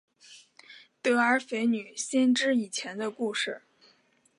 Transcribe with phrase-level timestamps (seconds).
[0.99, 3.61] 德尔斐女先知以前的故事。